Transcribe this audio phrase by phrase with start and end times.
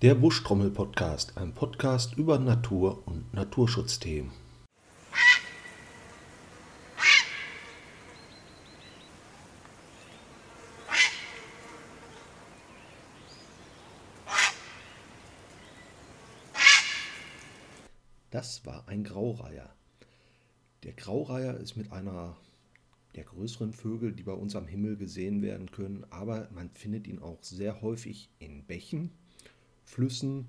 [0.00, 4.30] Der Buschtrommel-Podcast, ein Podcast über Natur und Naturschutzthemen.
[18.30, 19.74] Das war ein Graureiher.
[20.84, 22.36] Der Graureiher ist mit einer
[23.16, 27.18] der größeren Vögel, die bei uns am Himmel gesehen werden können, aber man findet ihn
[27.18, 29.10] auch sehr häufig in Bächen
[29.88, 30.46] Flüssen,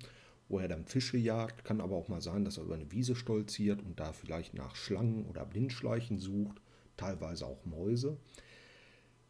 [0.49, 1.63] wo er dann Fische jagt.
[1.63, 4.75] Kann aber auch mal sein, dass er über eine Wiese stolziert und da vielleicht nach
[4.75, 6.61] Schlangen oder Blindschleichen sucht,
[6.97, 8.17] teilweise auch Mäuse.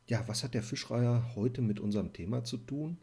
[0.07, 2.97] Ja, was hat der Fischreiher heute mit unserem Thema zu tun?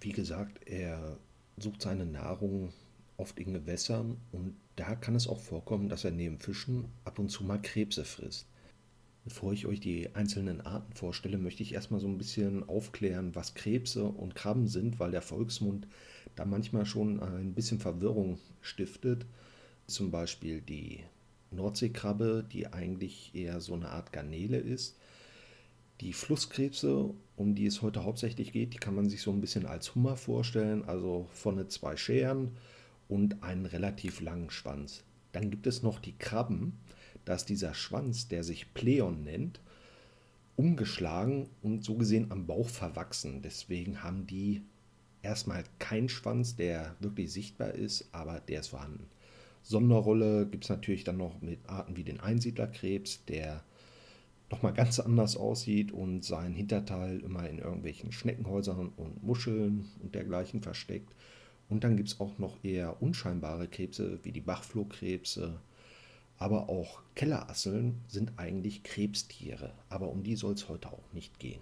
[0.00, 1.18] Wie gesagt, er
[1.56, 2.72] sucht seine Nahrung
[3.16, 7.30] oft in Gewässern und da kann es auch vorkommen, dass er neben Fischen ab und
[7.30, 8.46] zu mal Krebse frisst.
[9.24, 13.54] Bevor ich euch die einzelnen Arten vorstelle, möchte ich erstmal so ein bisschen aufklären, was
[13.54, 15.88] Krebse und Krabben sind, weil der Volksmund
[16.36, 19.26] da manchmal schon ein bisschen Verwirrung stiftet.
[19.86, 21.04] Zum Beispiel die
[21.50, 24.96] Nordseekrabbe, die eigentlich eher so eine Art Garnele ist.
[26.00, 29.66] Die Flusskrebse, um die es heute hauptsächlich geht, die kann man sich so ein bisschen
[29.66, 32.52] als Hummer vorstellen, also vorne zwei Scheren
[33.08, 35.02] und einen relativ langen Schwanz.
[35.32, 36.78] Dann gibt es noch die Krabben,
[37.24, 39.60] dass dieser Schwanz, der sich Pleon nennt,
[40.56, 43.42] umgeschlagen und so gesehen am Bauch verwachsen.
[43.42, 44.62] Deswegen haben die
[45.22, 49.06] erstmal keinen Schwanz, der wirklich sichtbar ist, aber der ist vorhanden.
[49.62, 53.62] Sonderrolle gibt es natürlich dann noch mit Arten wie den Einsiedlerkrebs, der
[54.50, 60.62] nochmal ganz anders aussieht und seinen Hinterteil immer in irgendwelchen Schneckenhäusern und Muscheln und dergleichen
[60.62, 61.14] versteckt.
[61.68, 65.60] Und dann gibt es auch noch eher unscheinbare Krebse wie die Bachflohkrebse,
[66.38, 71.60] aber auch Kellerasseln sind eigentlich Krebstiere, aber um die soll es heute auch nicht gehen.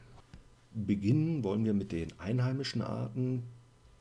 [0.78, 3.44] Beginnen wollen wir mit den einheimischen Arten.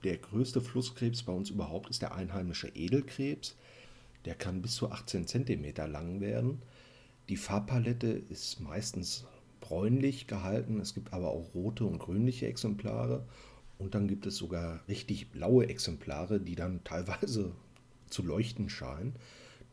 [0.04, 3.56] Der größte Flusskrebs bei uns überhaupt ist der einheimische Edelkrebs.
[4.26, 6.62] Der kann bis zu 18 cm lang werden.
[7.30, 9.24] Die Farbpalette ist meistens
[9.62, 10.82] bräunlich gehalten.
[10.82, 13.26] Es gibt aber auch rote und grünliche Exemplare.
[13.78, 17.54] Und dann gibt es sogar richtig blaue Exemplare, die dann teilweise
[18.10, 19.16] zu leuchten scheinen.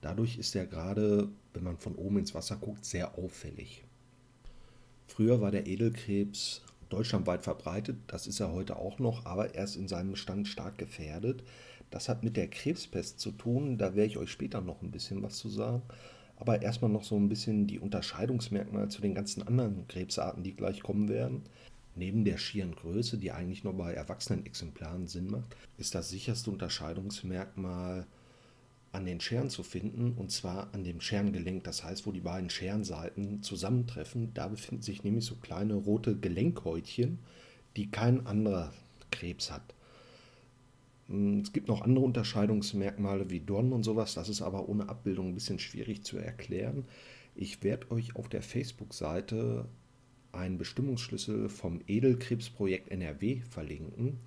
[0.03, 3.82] Dadurch ist er gerade, wenn man von oben ins Wasser guckt, sehr auffällig.
[5.09, 9.76] Früher war der Edelkrebs deutschlandweit verbreitet, das ist er heute auch noch, aber er ist
[9.76, 11.42] in seinem Bestand stark gefährdet.
[11.91, 15.22] Das hat mit der Krebspest zu tun, da werde ich euch später noch ein bisschen
[15.22, 15.82] was zu sagen.
[16.36, 20.82] Aber erstmal noch so ein bisschen die Unterscheidungsmerkmale zu den ganzen anderen Krebsarten, die gleich
[20.82, 21.42] kommen werden.
[21.94, 26.50] Neben der schieren Größe, die eigentlich nur bei erwachsenen Exemplaren Sinn macht, ist das sicherste
[26.50, 28.06] Unterscheidungsmerkmal
[28.92, 32.50] an den Scheren zu finden, und zwar an dem Scherengelenk, das heißt, wo die beiden
[32.50, 34.34] Scherenseiten zusammentreffen.
[34.34, 37.19] Da befinden sich nämlich so kleine rote Gelenkhäutchen,
[37.76, 38.72] die kein anderer
[39.10, 39.75] Krebs hat.
[41.08, 45.28] Hm, es gibt noch andere Unterscheidungsmerkmale wie Dornen und sowas, das ist aber ohne Abbildung
[45.28, 46.84] ein bisschen schwierig zu erklären.
[47.34, 49.66] Ich werde euch auf der Facebook-Seite
[50.32, 54.19] einen Bestimmungsschlüssel vom Edelkrebsprojekt NRW verlinken.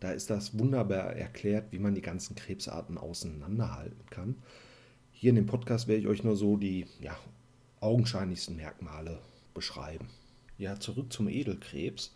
[0.00, 4.36] Da ist das wunderbar erklärt, wie man die ganzen Krebsarten auseinanderhalten kann.
[5.12, 7.16] Hier in dem Podcast werde ich euch nur so die ja,
[7.80, 9.18] augenscheinlichsten Merkmale
[9.54, 10.06] beschreiben.
[10.56, 12.14] Ja, zurück zum Edelkrebs.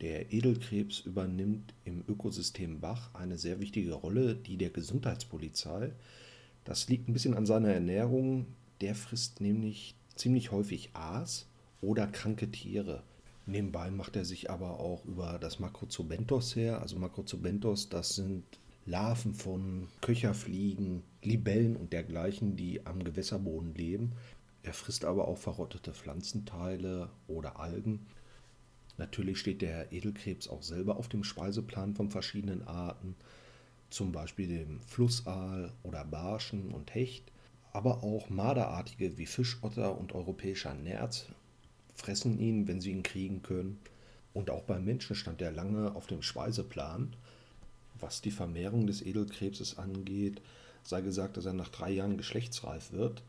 [0.00, 5.92] Der Edelkrebs übernimmt im Ökosystem Bach eine sehr wichtige Rolle, die der Gesundheitspolizei.
[6.64, 8.46] Das liegt ein bisschen an seiner Ernährung.
[8.80, 11.48] Der frisst nämlich ziemlich häufig Aas
[11.80, 13.02] oder kranke Tiere.
[13.48, 16.82] Nebenbei macht er sich aber auch über das Makrozobentos her.
[16.82, 18.44] Also Makrozobentos, das sind
[18.84, 24.12] Larven von Köcherfliegen, Libellen und dergleichen, die am Gewässerboden leben.
[24.62, 28.06] Er frisst aber auch verrottete Pflanzenteile oder Algen.
[28.98, 33.16] Natürlich steht der Edelkrebs auch selber auf dem Speiseplan von verschiedenen Arten,
[33.88, 37.32] zum Beispiel dem Flussaal oder Barschen und Hecht,
[37.72, 41.28] aber auch Marderartige wie Fischotter und europäischer Nerz
[41.98, 43.78] fressen ihn, wenn sie ihn kriegen können.
[44.32, 47.14] Und auch beim Menschen stand er lange auf dem Speiseplan.
[47.98, 50.40] Was die Vermehrung des Edelkrebses angeht,
[50.84, 53.22] sei gesagt, dass er nach drei Jahren geschlechtsreif wird.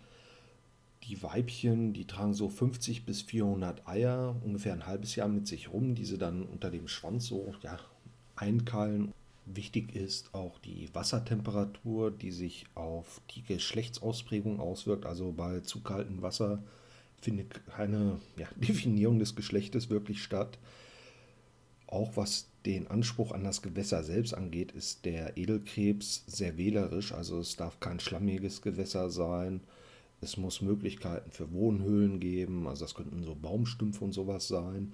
[1.04, 5.74] Die Weibchen, die tragen so 50 bis 400 Eier, ungefähr ein halbes Jahr mit sich
[5.74, 7.80] rum, die sie dann unter dem Schwanz so ja,
[8.36, 9.14] einkeilen.
[9.46, 15.08] Wichtig ist auch die Wassertemperatur, die sich auf die Geschlechtsausprägung auswirkt.
[15.08, 16.62] Also bei zu kaltem Wasser
[17.22, 20.58] findet keine ja, Definierung des Geschlechtes wirklich statt.
[21.88, 27.14] Auch was den Anspruch an das Gewässer selbst angeht, ist der Edelkrebs sehr wählerisch.
[27.14, 29.62] Also es darf kein schlammiges Gewässer sein.
[30.22, 32.68] Es muss Möglichkeiten für Wohnhöhlen geben.
[32.68, 34.94] Also das könnten so Baumstümpfe und sowas sein.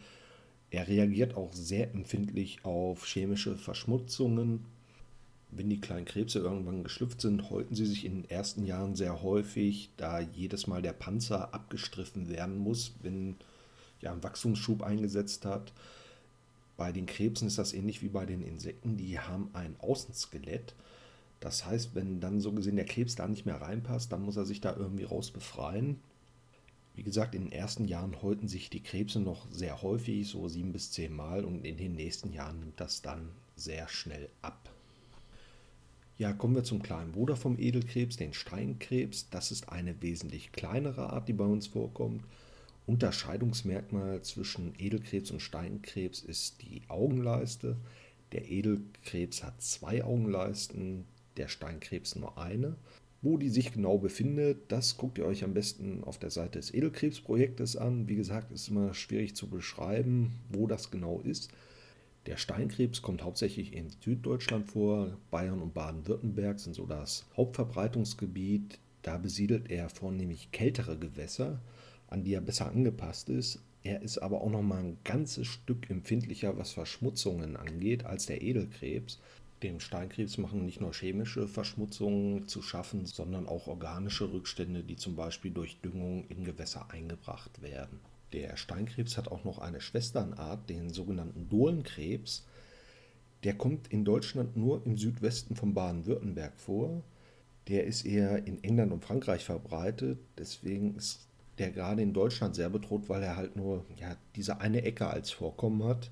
[0.69, 4.65] Er reagiert auch sehr empfindlich auf chemische Verschmutzungen.
[5.57, 9.21] Wenn die kleinen Krebse irgendwann geschlüpft sind, häuten sie sich in den ersten Jahren sehr
[9.21, 13.35] häufig, da jedes Mal der Panzer abgestriffen werden muss, wenn
[14.01, 15.71] ja, ein Wachstumsschub eingesetzt hat.
[16.75, 18.97] Bei den Krebsen ist das ähnlich wie bei den Insekten.
[18.97, 20.75] Die haben ein Außenskelett.
[21.39, 24.45] Das heißt, wenn dann so gesehen der Krebs da nicht mehr reinpasst, dann muss er
[24.45, 26.01] sich da irgendwie raus befreien.
[26.95, 30.73] Wie gesagt, in den ersten Jahren häuten sich die Krebse noch sehr häufig, so sieben
[30.73, 34.74] bis zehn Mal, und in den nächsten Jahren nimmt das dann sehr schnell ab.
[36.17, 39.29] Ja, kommen wir zum kleinen Bruder vom Edelkrebs, den Steinkrebs.
[39.31, 42.23] Das ist eine wesentlich kleinere Art, die bei uns vorkommt.
[42.85, 47.75] Unterscheidungsmerkmal zwischen Edelkrebs und Steinkrebs ist die Augenleiste.
[48.31, 51.03] Der Edelkrebs hat zwei Augenleisten,
[51.35, 52.77] der Steinkrebs nur eine.
[53.21, 56.73] Wo die sich genau befindet, das guckt ihr euch am besten auf der Seite des
[56.73, 58.07] Edelkrebsprojektes an.
[58.07, 61.51] Wie gesagt, ist immer schwierig zu beschreiben, wo das genau ist.
[62.25, 65.15] Der Steinkrebs kommt hauptsächlich in Süddeutschland vor.
[65.29, 68.79] Bayern und Baden-Württemberg sind so das Hauptverbreitungsgebiet.
[69.03, 71.61] Da besiedelt er vornehmlich kältere Gewässer,
[72.07, 73.61] an die er besser angepasst ist.
[73.83, 78.41] Er ist aber auch noch mal ein ganzes Stück empfindlicher, was Verschmutzungen angeht, als der
[78.41, 79.19] Edelkrebs.
[79.61, 85.15] Dem Steinkrebs machen nicht nur chemische Verschmutzungen zu schaffen, sondern auch organische Rückstände, die zum
[85.15, 87.99] Beispiel durch Düngung in Gewässer eingebracht werden.
[88.33, 92.45] Der Steinkrebs hat auch noch eine Schwesternart, den sogenannten Dohlenkrebs.
[93.43, 97.03] Der kommt in Deutschland nur im Südwesten von Baden-Württemberg vor.
[97.67, 100.19] Der ist eher in England und Frankreich verbreitet.
[100.37, 101.27] Deswegen ist
[101.57, 105.31] der gerade in Deutschland sehr bedroht, weil er halt nur ja, diese eine Ecke als
[105.31, 106.11] Vorkommen hat.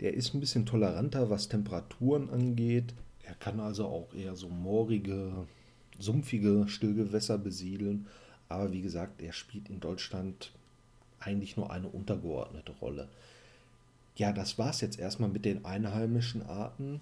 [0.00, 2.94] Der ist ein bisschen toleranter, was Temperaturen angeht.
[3.22, 5.46] Er kann also auch eher so moorige,
[5.98, 8.06] sumpfige Stillgewässer besiedeln.
[8.48, 10.52] Aber wie gesagt, er spielt in Deutschland
[11.20, 13.08] eigentlich nur eine untergeordnete Rolle.
[14.16, 17.00] Ja, das war es jetzt erstmal mit den einheimischen Arten.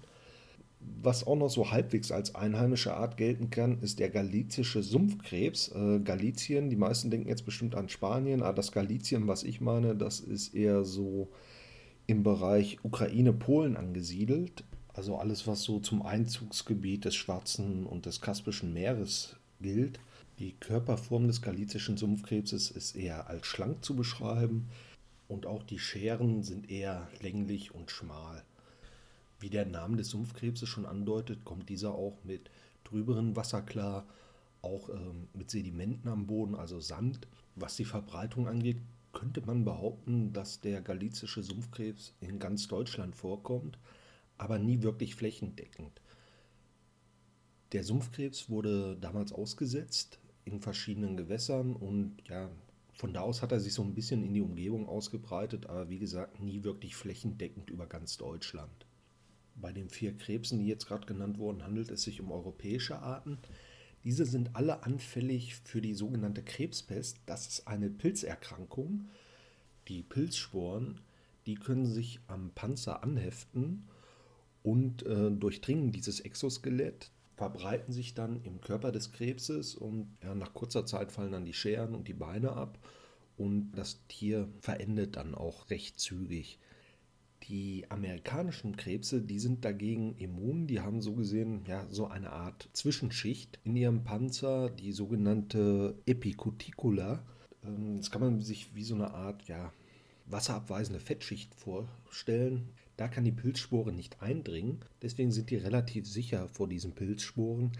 [1.01, 5.71] Was auch noch so halbwegs als einheimische Art gelten kann, ist der galizische Sumpfkrebs.
[5.73, 9.95] Äh, Galizien, die meisten denken jetzt bestimmt an Spanien, aber das Galizien, was ich meine,
[9.95, 11.29] das ist eher so
[12.07, 14.63] im Bereich Ukraine-Polen angesiedelt.
[14.93, 19.99] Also alles, was so zum Einzugsgebiet des Schwarzen und des Kaspischen Meeres gilt.
[20.37, 24.67] Die Körperform des galizischen Sumpfkrebses ist eher als schlank zu beschreiben
[25.29, 28.43] und auch die Scheren sind eher länglich und schmal.
[29.39, 32.51] Wie der Name des Sumpfkrebses schon andeutet, kommt dieser auch mit
[32.83, 34.05] trüberen Wasser klar,
[34.61, 37.29] auch ähm, mit Sedimenten am Boden, also Sand.
[37.55, 38.81] Was die Verbreitung angeht,
[39.13, 43.79] könnte man behaupten, dass der galizische Sumpfkrebs in ganz Deutschland vorkommt,
[44.37, 46.01] aber nie wirklich flächendeckend.
[47.71, 52.49] Der Sumpfkrebs wurde damals ausgesetzt in verschiedenen Gewässern und ja,
[52.93, 55.99] von da aus hat er sich so ein bisschen in die Umgebung ausgebreitet, aber wie
[55.99, 58.85] gesagt, nie wirklich flächendeckend über ganz Deutschland.
[59.55, 63.37] Bei den vier Krebsen, die jetzt gerade genannt wurden, handelt es sich um europäische Arten.
[64.03, 67.19] Diese sind alle anfällig für die sogenannte Krebspest.
[67.25, 69.09] Das ist eine Pilzerkrankung.
[69.87, 71.01] Die Pilzsporen,
[71.45, 73.87] die können sich am Panzer anheften
[74.63, 80.53] und äh, durchdringen dieses Exoskelett, verbreiten sich dann im Körper des Krebses und ja, nach
[80.53, 82.79] kurzer Zeit fallen dann die Scheren und die Beine ab
[83.37, 86.59] und das Tier verendet dann auch recht zügig.
[87.43, 90.65] Die amerikanischen Krebse, die sind dagegen immun.
[90.65, 97.23] Die haben so gesehen ja so eine Art Zwischenschicht in ihrem Panzer, die sogenannte Epicuticula.
[97.63, 99.71] Ähm, das kann man sich wie so eine Art ja,
[100.25, 102.69] wasserabweisende Fettschicht vorstellen.
[102.97, 104.79] Da kann die Pilzspore nicht eindringen.
[105.01, 107.71] Deswegen sind die relativ sicher vor diesen Pilzsporen.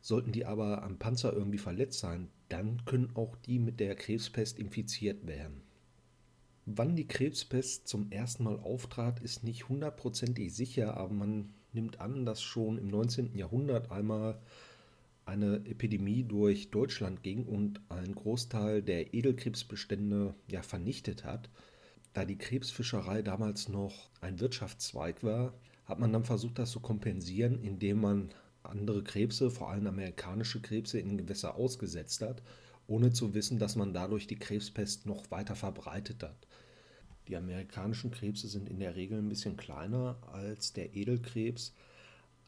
[0.00, 4.58] Sollten die aber am Panzer irgendwie verletzt sein, dann können auch die mit der Krebspest
[4.58, 5.62] infiziert werden.
[6.66, 12.24] Wann die Krebspest zum ersten Mal auftrat, ist nicht hundertprozentig sicher, aber man nimmt an,
[12.24, 13.36] dass schon im 19.
[13.36, 14.40] Jahrhundert einmal
[15.24, 21.48] eine Epidemie durch Deutschland ging und einen Großteil der Edelkrebsbestände ja vernichtet hat.
[22.12, 25.54] Da die Krebsfischerei damals noch ein Wirtschaftszweig war,
[25.86, 28.30] hat man dann versucht, das zu kompensieren, indem man
[28.62, 32.42] andere Krebse, vor allem amerikanische Krebse, in Gewässer ausgesetzt hat,
[32.86, 36.46] ohne zu wissen, dass man dadurch die Krebspest noch weiter verbreitet hat.
[37.28, 41.72] Die amerikanischen Krebse sind in der Regel ein bisschen kleiner als der Edelkrebs,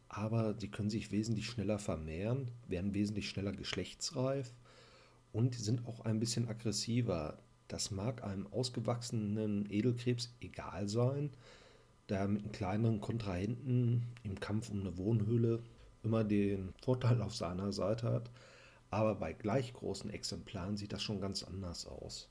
[0.08, 4.52] aber sie können sich wesentlich schneller vermehren, werden wesentlich schneller geschlechtsreif
[5.32, 7.38] und sind auch ein bisschen aggressiver.
[7.68, 11.30] Das mag einem ausgewachsenen Edelkrebs egal sein,
[12.06, 15.62] da er mit einem kleineren Kontrahenten im Kampf um eine Wohnhöhle
[16.02, 18.30] immer den Vorteil auf seiner Seite hat.
[18.90, 22.28] Aber bei gleich großen Exemplaren sieht das schon ganz anders aus.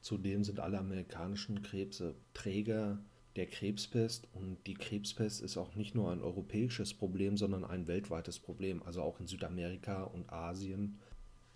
[0.00, 2.98] Zudem sind alle amerikanischen Krebse träger,
[3.36, 4.28] der Krebspest.
[4.32, 9.02] Und die Krebspest ist auch nicht nur ein europäisches Problem, sondern ein weltweites Problem, also
[9.02, 10.98] auch in Südamerika und Asien.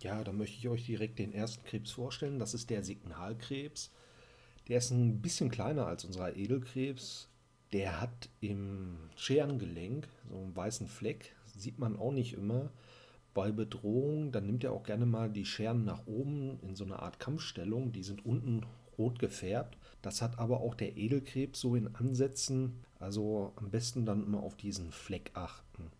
[0.00, 2.38] Ja, da möchte ich euch direkt den ersten Krebs vorstellen.
[2.38, 3.90] Das ist der Signalkrebs.
[4.68, 7.28] Der ist ein bisschen kleiner als unser Edelkrebs.
[7.72, 11.34] Der hat im Scherengelenk so einen weißen Fleck.
[11.56, 12.70] Sieht man auch nicht immer.
[13.34, 17.00] Bei Bedrohung, dann nimmt er auch gerne mal die Scheren nach oben in so eine
[17.00, 17.92] Art Kampfstellung.
[17.92, 18.64] Die sind unten
[18.96, 19.76] rot gefärbt.
[20.02, 22.84] Das hat aber auch der Edelkrebs so in Ansätzen.
[22.98, 25.90] Also am besten dann immer auf diesen Fleck achten.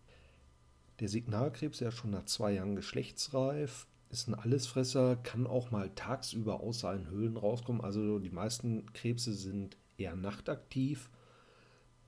[0.99, 6.61] Der Signalkrebs, ist schon nach zwei Jahren geschlechtsreif, ist ein Allesfresser, kann auch mal tagsüber
[6.61, 7.81] aus seinen Höhlen rauskommen.
[7.81, 11.09] Also die meisten Krebse sind eher nachtaktiv.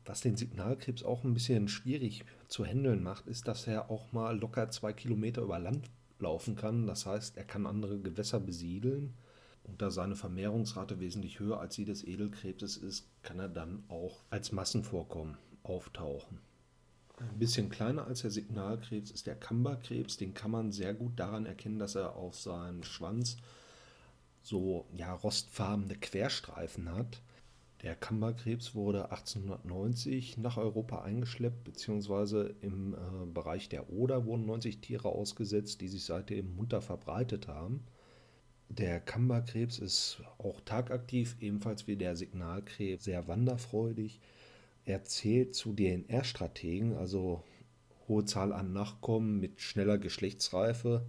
[0.06, 4.40] Was den Signalkrebs auch ein bisschen schwierig zu handeln macht, ist, dass er auch mal
[4.40, 5.90] locker zwei Kilometer über Land
[6.20, 6.88] laufen kann.
[6.88, 9.16] Das heißt, er kann andere Gewässer besiedeln.
[9.64, 14.24] Und da seine Vermehrungsrate wesentlich höher als die des Edelkrebses ist, kann er dann auch
[14.30, 16.40] als Massenvorkommen auftauchen.
[17.20, 20.18] Ein bisschen kleiner als der Signalkrebs ist der Kamberkrebs.
[20.18, 23.38] Den kann man sehr gut daran erkennen, dass er auf seinem Schwanz
[24.44, 27.22] so ja, rostfarbene Querstreifen hat.
[27.82, 34.82] Der Kamberkrebs wurde 1890 nach Europa eingeschleppt, beziehungsweise im äh, Bereich der Oder wurden 90
[34.82, 37.84] Tiere ausgesetzt, die sich seitdem munter verbreitet haben.
[38.70, 44.20] Der Kamberkrebs ist auch tagaktiv, ebenfalls wie der Signalkrebs, sehr wanderfreudig.
[44.88, 47.44] Er zählt zu DNR-Strategen, also
[48.08, 51.06] hohe Zahl an Nachkommen mit schneller Geschlechtsreife.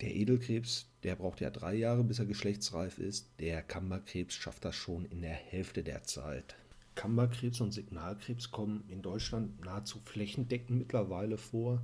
[0.00, 3.28] Der Edelkrebs, der braucht ja drei Jahre, bis er geschlechtsreif ist.
[3.38, 6.56] Der Kammerkrebs schafft das schon in der Hälfte der Zeit.
[6.94, 11.82] Kammerkrebs und Signalkrebs kommen in Deutschland nahezu flächendeckend mittlerweile vor.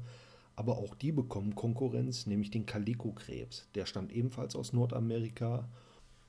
[0.57, 3.69] Aber auch die bekommen Konkurrenz, nämlich den Kalikokrebs.
[3.75, 5.69] Der stammt ebenfalls aus Nordamerika.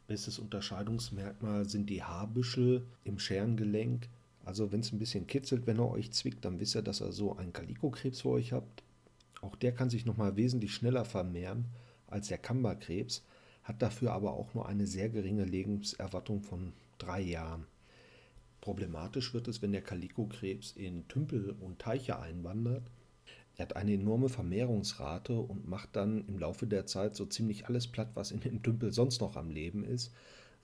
[0.07, 4.09] Bestes Unterscheidungsmerkmal sind die Haarbüschel im Scherengelenk.
[4.45, 7.11] Also wenn es ein bisschen kitzelt, wenn er euch zwickt, dann wisst ihr, dass ihr
[7.11, 8.83] so einen Kalikokrebs vor euch habt.
[9.41, 11.65] Auch der kann sich nochmal wesentlich schneller vermehren
[12.07, 13.23] als der Kamberkrebs,
[13.63, 17.65] hat dafür aber auch nur eine sehr geringe Lebenserwartung von drei Jahren.
[18.61, 22.83] Problematisch wird es, wenn der Kalikokrebs in Tümpel und Teiche einwandert.
[23.57, 27.87] Er hat eine enorme Vermehrungsrate und macht dann im Laufe der Zeit so ziemlich alles
[27.87, 30.11] platt, was in dem Tümpel sonst noch am Leben ist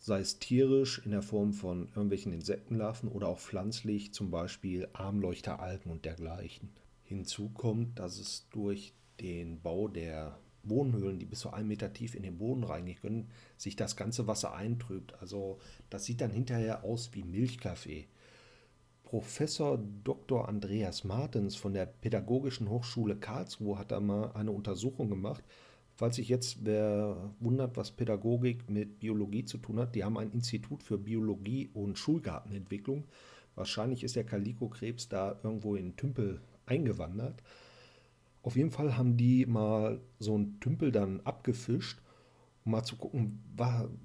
[0.02, 5.92] sei es tierisch in der Form von irgendwelchen Insektenlarven oder auch pflanzlich, zum Beispiel Armleuchteralgen
[5.92, 6.72] und dergleichen.
[7.04, 12.16] Hinzu kommt, dass es durch den Bau der Wohnhöhlen, die bis zu einem Meter tief
[12.16, 15.14] in den Boden reingehen können, sich das ganze Wasser eintrübt.
[15.22, 15.60] Also
[15.92, 18.08] das sieht dann hinterher aus wie Milchkaffee.
[19.04, 20.50] Professor Dr.
[20.50, 25.44] Andreas Martens von der Pädagogischen Hochschule Karlsruhe hat da mal eine Untersuchung gemacht
[26.02, 30.32] Falls sich jetzt wer wundert, was Pädagogik mit Biologie zu tun hat, die haben ein
[30.32, 33.06] Institut für Biologie und Schulgartenentwicklung.
[33.54, 37.44] Wahrscheinlich ist der Kalikokrebs da irgendwo in Tümpel eingewandert.
[38.42, 42.02] Auf jeden Fall haben die mal so einen Tümpel dann abgefischt,
[42.66, 43.40] um mal zu gucken,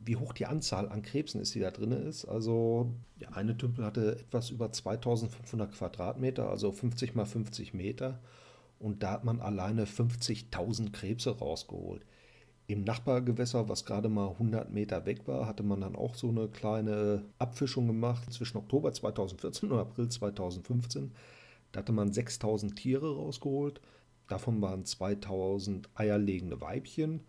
[0.04, 2.26] wie hoch die Anzahl an Krebsen ist, die da drin ist.
[2.26, 8.20] Also der eine Tümpel hatte etwas über 2500 Quadratmeter, also 50 mal 50 Meter
[8.78, 12.04] und da hat man alleine 50.000 Krebse rausgeholt.
[12.68, 16.48] Im Nachbargewässer, was gerade mal 100 Meter weg war, hatte man dann auch so eine
[16.48, 21.12] kleine Abfischung gemacht zwischen Oktober 2014 und April 2015.
[21.70, 23.80] Da hatte man 6000 Tiere rausgeholt.
[24.28, 27.20] Davon waren 2000 eierlegende Weibchen.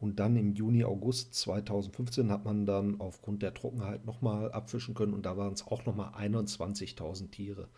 [0.00, 5.14] Und dann im Juni, August 2015 hat man dann aufgrund der Trockenheit nochmal abfischen können
[5.14, 7.68] und da waren es auch nochmal 21.000 Tiere.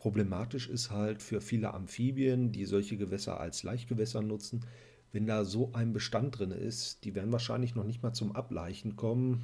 [0.00, 4.64] Problematisch ist halt für viele Amphibien, die solche Gewässer als Laichgewässer nutzen,
[5.12, 8.96] wenn da so ein Bestand drin ist, die werden wahrscheinlich noch nicht mal zum Ableichen
[8.96, 9.42] kommen.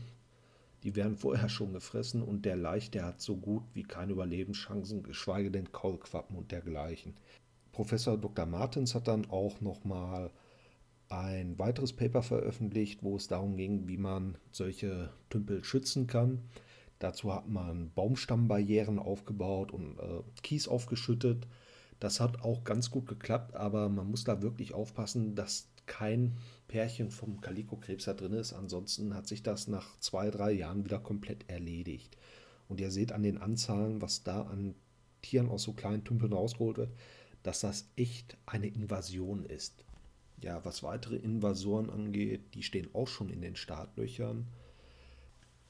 [0.82, 5.02] Die werden vorher schon gefressen und der Laich, der hat so gut wie keine Überlebenschancen,
[5.02, 7.12] geschweige denn Kaulquappen und dergleichen.
[7.72, 8.46] Professor Dr.
[8.46, 10.30] Martens hat dann auch nochmal
[11.10, 16.40] ein weiteres Paper veröffentlicht, wo es darum ging, wie man solche Tümpel schützen kann.
[16.98, 21.46] Dazu hat man Baumstammbarrieren aufgebaut und äh, Kies aufgeschüttet.
[22.00, 26.36] Das hat auch ganz gut geklappt, aber man muss da wirklich aufpassen, dass kein
[26.68, 28.52] Pärchen vom Kalikokrebs da drin ist.
[28.52, 32.16] Ansonsten hat sich das nach zwei, drei Jahren wieder komplett erledigt.
[32.68, 34.74] Und ihr seht an den Anzahlen, was da an
[35.22, 36.92] Tieren aus so kleinen Tümpeln rausgeholt wird,
[37.42, 39.84] dass das echt eine Invasion ist.
[40.42, 44.46] Ja, was weitere Invasoren angeht, die stehen auch schon in den Startlöchern.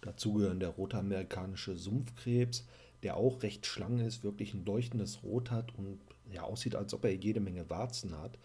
[0.01, 2.67] Dazu gehören der rotamerikanische Sumpfkrebs,
[3.03, 6.01] der auch recht schlank ist, wirklich ein leuchtendes Rot hat und
[6.33, 8.39] ja aussieht, als ob er jede Menge Warzen hat.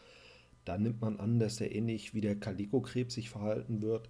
[0.66, 4.10] Da nimmt man an, dass er ähnlich wie der Kalikokrebs sich verhalten wird.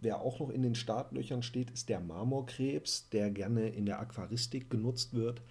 [0.00, 4.70] Wer auch noch in den Startlöchern steht, ist der Marmorkrebs, der gerne in der Aquaristik
[4.70, 5.42] genutzt wird.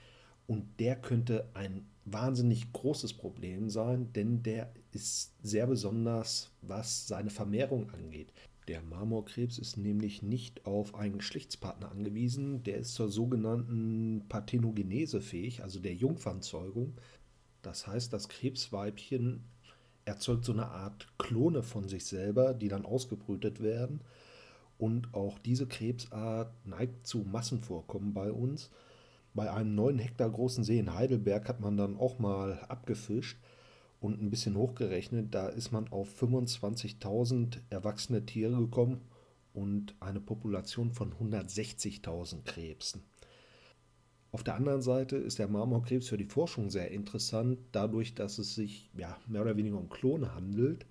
[0.47, 7.29] Und der könnte ein wahnsinnig großes Problem sein, denn der ist sehr besonders, was seine
[7.29, 8.31] Vermehrung angeht.
[8.67, 15.63] Der Marmorkrebs ist nämlich nicht auf einen Geschlechtspartner angewiesen, der ist zur sogenannten Parthenogenese fähig,
[15.63, 16.97] also der Jungfernzeugung.
[17.61, 19.45] Das heißt, das Krebsweibchen
[20.03, 24.01] erzeugt so eine Art Klone von sich selber, die dann ausgebrütet werden.
[24.77, 28.69] Und auch diese Krebsart neigt zu Massenvorkommen bei uns.
[29.33, 33.37] Bei einem 9 Hektar großen See in Heidelberg hat man dann auch mal abgefischt
[33.99, 35.33] und ein bisschen hochgerechnet.
[35.33, 39.01] Da ist man auf 25.000 erwachsene Tiere gekommen
[39.53, 43.03] und eine Population von 160.000 Krebsen.
[44.31, 48.55] Auf der anderen Seite ist der Marmorkrebs für die Forschung sehr interessant, dadurch, dass es
[48.55, 50.85] sich ja, mehr oder weniger um Klone handelt.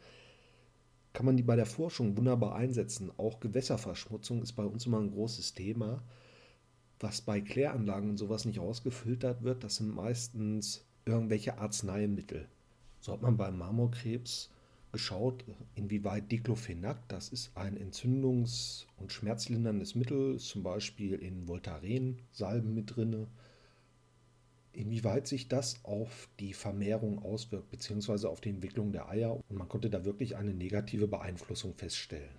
[1.12, 3.12] Kann man die bei der Forschung wunderbar einsetzen.
[3.18, 6.02] Auch Gewässerverschmutzung ist bei uns immer ein großes Thema.
[6.98, 12.48] Was bei Kläranlagen und sowas nicht ausgefiltert wird, das sind meistens irgendwelche Arzneimittel.
[13.06, 14.50] So hat man beim Marmorkrebs
[14.90, 15.44] geschaut,
[15.76, 23.28] inwieweit Diclofenac, das ist ein entzündungs- und schmerzlinderndes Mittel, zum Beispiel in Voltaren-Salben mit drin,
[24.72, 29.36] inwieweit sich das auf die Vermehrung auswirkt, beziehungsweise auf die Entwicklung der Eier.
[29.36, 32.34] Und man konnte da wirklich eine negative Beeinflussung feststellen.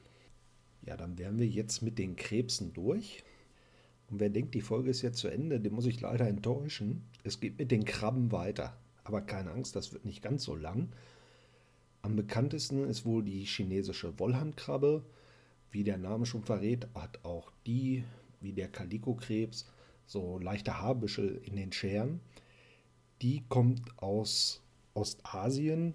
[0.86, 3.24] Ja, dann wären wir jetzt mit den Krebsen durch.
[4.10, 7.04] Und wer denkt, die Folge ist jetzt zu Ende, den muss ich leider enttäuschen.
[7.24, 8.78] Es geht mit den Krabben weiter.
[9.08, 10.90] Aber keine Angst, das wird nicht ganz so lang.
[12.02, 15.02] Am bekanntesten ist wohl die chinesische Wollhandkrabbe.
[15.72, 18.04] Wie der Name schon verrät, hat auch die,
[18.42, 19.66] wie der Kalikokrebs,
[20.08, 22.20] so leichte Haarbüschel in den Scheren.
[23.22, 24.62] Die kommt aus
[24.94, 25.94] Ostasien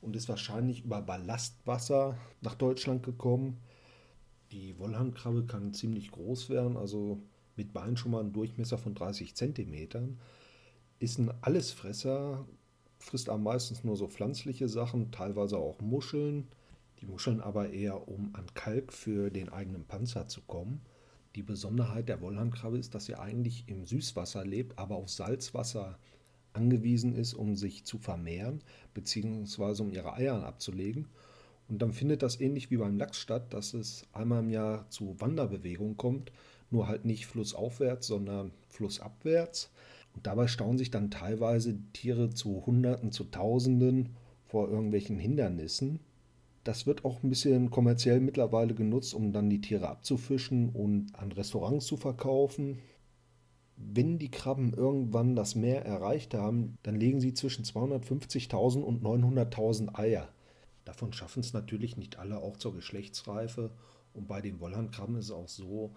[0.00, 3.58] und ist wahrscheinlich über Ballastwasser nach Deutschland gekommen.
[4.52, 7.20] Die Wollhandkrabbe kann ziemlich groß werden, also
[7.56, 10.16] mit Beinen schon mal einen Durchmesser von 30 cm.
[10.98, 12.46] Ist ein Allesfresser,
[13.04, 16.48] frisst am meisten nur so pflanzliche Sachen, teilweise auch Muscheln.
[17.00, 20.80] Die Muscheln aber eher, um an Kalk für den eigenen Panzer zu kommen.
[21.34, 25.98] Die Besonderheit der Wollhandkrabbe ist, dass sie eigentlich im Süßwasser lebt, aber auf Salzwasser
[26.52, 28.62] angewiesen ist, um sich zu vermehren,
[28.94, 31.08] beziehungsweise um ihre Eier abzulegen.
[31.68, 35.16] Und dann findet das ähnlich wie beim Lachs statt, dass es einmal im Jahr zu
[35.18, 36.30] Wanderbewegungen kommt,
[36.70, 39.70] nur halt nicht flussaufwärts, sondern flussabwärts.
[40.14, 44.10] Und dabei stauen sich dann teilweise Tiere zu Hunderten, zu Tausenden
[44.46, 46.00] vor irgendwelchen Hindernissen.
[46.62, 51.32] Das wird auch ein bisschen kommerziell mittlerweile genutzt, um dann die Tiere abzufischen und an
[51.32, 52.78] Restaurants zu verkaufen.
[53.76, 59.98] Wenn die Krabben irgendwann das Meer erreicht haben, dann legen sie zwischen 250.000 und 900.000
[59.98, 60.28] Eier.
[60.84, 63.70] Davon schaffen es natürlich nicht alle auch zur Geschlechtsreife.
[64.12, 65.94] Und bei den Wollhandkrabben ist es auch so,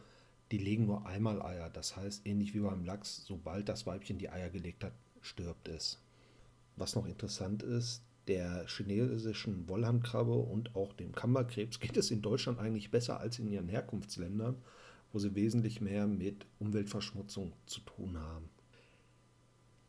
[0.51, 1.69] die legen nur einmal Eier.
[1.69, 5.99] Das heißt, ähnlich wie beim Lachs, sobald das Weibchen die Eier gelegt hat, stirbt es.
[6.75, 12.59] Was noch interessant ist, der chinesischen Wollhandkrabbe und auch dem Kammerkrebs geht es in Deutschland
[12.59, 14.57] eigentlich besser als in ihren Herkunftsländern,
[15.11, 18.49] wo sie wesentlich mehr mit Umweltverschmutzung zu tun haben.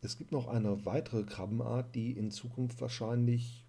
[0.01, 3.65] Es gibt noch eine weitere Krabbenart, die in Zukunft wahrscheinlich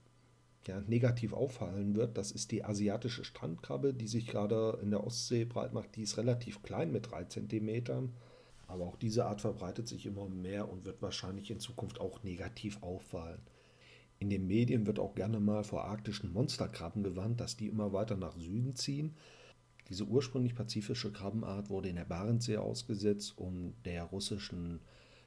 [0.70, 5.46] ja, negativ auffallen wird, das ist die asiatische Strandkrabbe, die sich gerade in der Ostsee
[5.46, 5.96] breit macht.
[5.96, 8.12] Die ist relativ klein mit 3 cm.
[8.68, 12.84] Aber auch diese Art verbreitet sich immer mehr und wird wahrscheinlich in Zukunft auch negativ
[12.84, 13.42] auffallen.
[14.20, 18.16] In den Medien wird auch gerne mal vor arktischen Monsterkrabben gewarnt, dass die immer weiter
[18.16, 19.16] nach Süden ziehen.
[19.88, 24.82] Diese ursprünglich pazifische Krabbenart wurde in der Barentssee ausgesetzt, um der russischen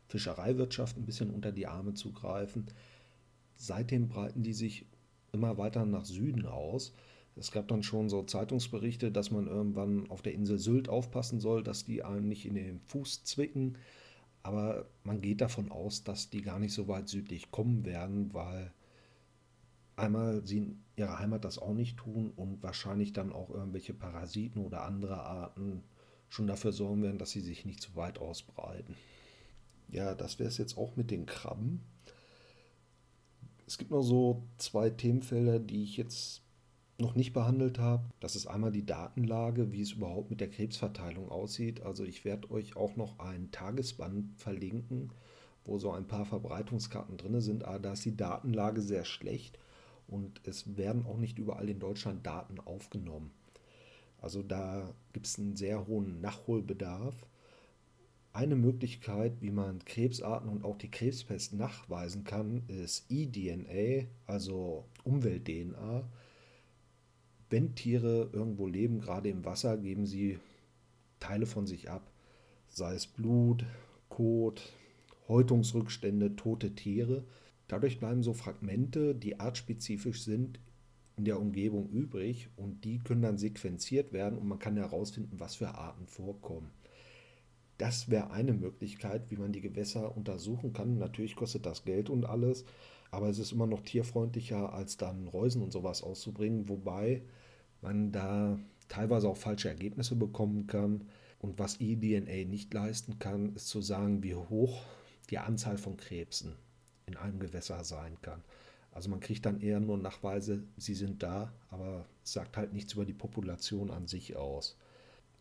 [0.07, 2.66] Fischereiwirtschaft ein bisschen unter die Arme zu greifen.
[3.57, 4.87] Seitdem breiten die sich
[5.32, 6.94] immer weiter nach Süden aus.
[7.36, 11.62] Es gab dann schon so Zeitungsberichte, dass man irgendwann auf der Insel Sylt aufpassen soll,
[11.62, 13.78] dass die einen nicht in den Fuß zwicken.
[14.42, 18.72] Aber man geht davon aus, dass die gar nicht so weit südlich kommen werden, weil
[19.96, 24.62] einmal sie in ihrer Heimat das auch nicht tun und wahrscheinlich dann auch irgendwelche Parasiten
[24.62, 25.82] oder andere Arten
[26.28, 28.94] schon dafür sorgen werden, dass sie sich nicht zu weit ausbreiten.
[29.88, 31.80] Ja, das wäre es jetzt auch mit den Krabben.
[33.72, 36.42] Es gibt noch so zwei Themenfelder, die ich jetzt
[36.98, 38.04] noch nicht behandelt habe.
[38.20, 41.80] Das ist einmal die Datenlage, wie es überhaupt mit der Krebsverteilung aussieht.
[41.80, 45.11] Also ich werde euch auch noch ein Tagesband verlinken,
[45.64, 47.64] wo so ein paar Verbreitungskarten drin sind.
[47.64, 49.58] Aber da ist die Datenlage sehr schlecht
[50.06, 53.30] und es werden auch nicht überall in Deutschland Daten aufgenommen.
[54.20, 57.14] Also da gibt es einen sehr hohen Nachholbedarf.
[58.34, 66.08] Eine Möglichkeit, wie man Krebsarten und auch die Krebspest nachweisen kann, ist eDNA, also Umwelt-DNA.
[67.50, 70.38] Wenn Tiere irgendwo leben, gerade im Wasser, geben sie
[71.20, 72.10] Teile von sich ab,
[72.70, 73.66] sei es Blut,
[74.08, 74.72] Kot,
[75.28, 77.24] Häutungsrückstände, tote Tiere.
[77.68, 80.58] Dadurch bleiben so Fragmente, die artspezifisch sind,
[81.18, 85.56] in der Umgebung übrig und die können dann sequenziert werden und man kann herausfinden, was
[85.56, 86.70] für Arten vorkommen.
[87.82, 90.98] Das wäre eine Möglichkeit, wie man die Gewässer untersuchen kann.
[90.98, 92.64] Natürlich kostet das Geld und alles,
[93.10, 97.22] aber es ist immer noch tierfreundlicher, als dann Reusen und sowas auszubringen, wobei
[97.80, 101.08] man da teilweise auch falsche Ergebnisse bekommen kann.
[101.40, 104.84] Und was eDNA nicht leisten kann, ist zu sagen, wie hoch
[105.30, 106.54] die Anzahl von Krebsen
[107.06, 108.44] in einem Gewässer sein kann.
[108.92, 113.04] Also man kriegt dann eher nur Nachweise, sie sind da, aber sagt halt nichts über
[113.04, 114.76] die Population an sich aus.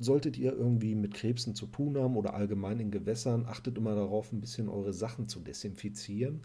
[0.01, 4.31] Solltet ihr irgendwie mit Krebsen zu tun haben oder allgemein in Gewässern, achtet immer darauf,
[4.31, 6.41] ein bisschen eure Sachen zu desinfizieren.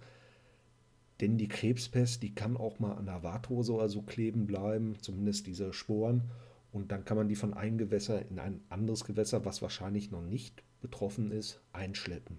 [1.23, 5.47] Denn die Krebspest, die kann auch mal an der Warthose oder so kleben bleiben, zumindest
[5.47, 6.25] diese Sporen.
[6.71, 10.21] Und dann kann man die von einem Gewässer in ein anderes Gewässer, was wahrscheinlich noch
[10.21, 12.37] nicht betroffen ist, einschleppen.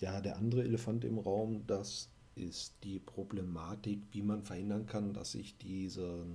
[0.00, 5.30] Ja, der andere Elefant im Raum, das ist die Problematik, wie man verhindern kann, dass
[5.30, 6.26] sich diese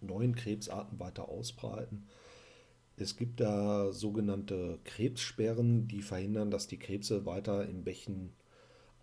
[0.00, 2.06] neuen Krebsarten weiter ausbreiten.
[3.00, 8.34] Es gibt da sogenannte Krebssperren, die verhindern, dass die Krebse weiter in Bächen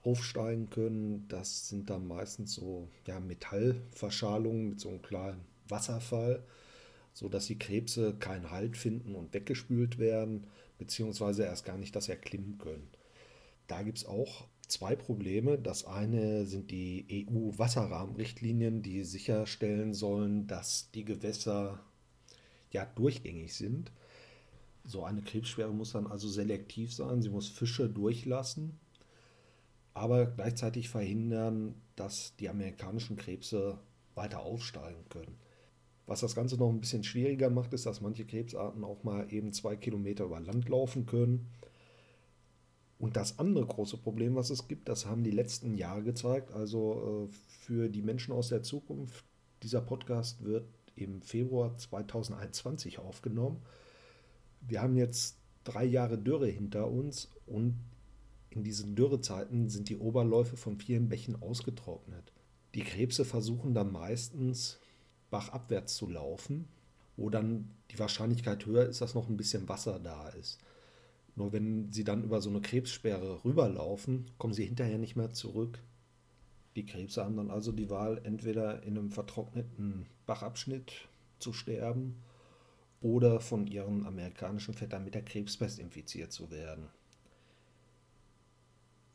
[0.03, 1.27] aufsteigen können.
[1.29, 6.43] Das sind dann meistens so ja, Metallverschalungen mit so einem kleinen Wasserfall,
[7.13, 10.45] sodass die Krebse keinen Halt finden und weggespült werden,
[10.77, 12.87] beziehungsweise erst gar nicht das erklimmen können.
[13.65, 15.57] Da gibt es auch zwei Probleme.
[15.57, 21.79] Das eine sind die EU-Wasserrahmenrichtlinien, die sicherstellen sollen, dass die Gewässer
[22.71, 23.91] ja durchgängig sind.
[24.83, 27.21] So eine Krebssperre muss dann also selektiv sein.
[27.21, 28.79] Sie muss Fische durchlassen,
[29.93, 33.79] aber gleichzeitig verhindern, dass die amerikanischen Krebse
[34.15, 35.35] weiter aufsteigen können.
[36.05, 39.51] Was das Ganze noch ein bisschen schwieriger macht, ist, dass manche Krebsarten auch mal eben
[39.51, 41.47] zwei Kilometer über Land laufen können.
[42.97, 46.51] Und das andere große Problem, was es gibt, das haben die letzten Jahre gezeigt.
[46.53, 47.33] Also äh,
[47.65, 49.25] für die Menschen aus der Zukunft,
[49.63, 50.65] dieser Podcast wird
[50.97, 53.61] im Februar 2021 aufgenommen.
[54.61, 57.77] Wir haben jetzt drei Jahre Dürre hinter uns und
[58.49, 62.31] in diesen Dürrezeiten sind die Oberläufe von vielen Bächen ausgetrocknet.
[62.73, 64.79] Die Krebse versuchen dann meistens
[65.29, 66.67] bachabwärts zu laufen,
[67.15, 70.59] wo dann die Wahrscheinlichkeit höher ist, dass noch ein bisschen Wasser da ist.
[71.35, 75.79] Nur wenn sie dann über so eine Krebssperre rüberlaufen, kommen sie hinterher nicht mehr zurück.
[76.77, 81.09] Die Krebse haben dann also die Wahl, entweder in einem vertrockneten Bachabschnitt
[81.39, 82.21] zu sterben
[83.01, 86.85] oder von ihren amerikanischen Vettern mit der Krebspest infiziert zu werden.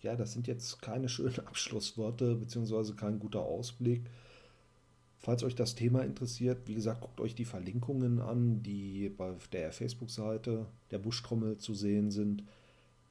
[0.00, 4.10] Ja, das sind jetzt keine schönen Abschlussworte beziehungsweise kein guter Ausblick.
[5.18, 9.70] Falls euch das Thema interessiert, wie gesagt, guckt euch die Verlinkungen an, die bei der
[9.70, 12.42] Facebook-Seite der Buschtrommel zu sehen sind.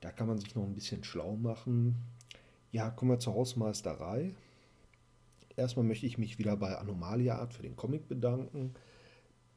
[0.02, 1.96] Da kann man sich noch ein bisschen schlau machen.
[2.72, 4.34] Ja, kommen wir zur Hausmeisterei.
[5.58, 8.74] Erstmal möchte ich mich wieder bei Anomalia Art für den Comic bedanken.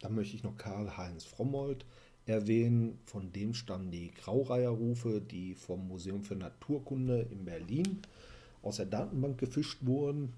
[0.01, 1.87] Dann möchte ich noch Karl-Heinz Frommold
[2.27, 2.99] erwähnen.
[3.05, 8.03] Von dem stammen die Graureiherrufe, die vom Museum für Naturkunde in Berlin
[8.63, 10.33] aus der Datenbank gefischt wurden.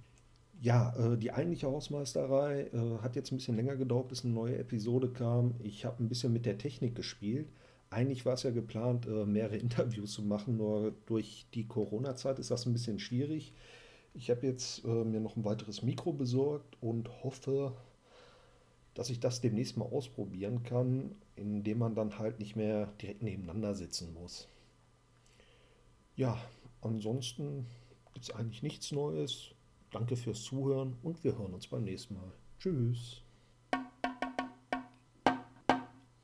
[0.61, 4.59] Ja, äh, die eigentliche Hausmeisterei äh, hat jetzt ein bisschen länger gedauert, bis eine neue
[4.59, 5.55] Episode kam.
[5.63, 7.49] Ich habe ein bisschen mit der Technik gespielt.
[7.91, 12.51] Eigentlich war es ja geplant, äh, mehrere Interviews zu machen, nur durch die Corona-Zeit ist
[12.51, 13.53] das ein bisschen schwierig.
[14.15, 17.77] Ich habe jetzt äh, mir noch ein weiteres Mikro besorgt und hoffe,
[18.95, 23.75] dass ich das demnächst mal ausprobieren kann, indem man dann halt nicht mehr direkt nebeneinander
[23.75, 24.49] sitzen muss.
[26.17, 26.41] Ja,
[26.81, 27.67] ansonsten
[28.15, 29.51] gibt es eigentlich nichts Neues.
[29.91, 32.33] Danke fürs Zuhören und wir hören uns beim nächsten Mal.
[32.59, 33.26] Tschüss.